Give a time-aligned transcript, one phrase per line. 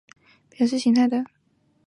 [0.03, 1.25] 情态动词是用来表示情态的。